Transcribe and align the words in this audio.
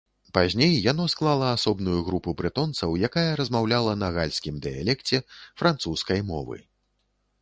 Пазней 0.35 0.71
яно 0.91 1.03
склала 1.13 1.49
асобную 1.57 1.97
групу 2.07 2.33
брэтонцаў, 2.39 2.95
якая 3.09 3.29
размаўляла 3.41 3.93
на 4.05 4.09
гальскім 4.19 4.55
дыялекце 4.67 5.23
французскай 5.61 6.19
мовы. 6.33 6.57